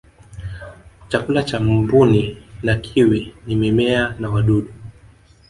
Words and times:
chakula 1.09 1.43
cha 1.43 1.59
mbuni 1.59 2.37
na 2.63 2.75
kiwi 2.77 3.33
ni 3.45 3.55
mimea 3.55 4.15
na 4.19 4.29
wadudu 4.29 4.73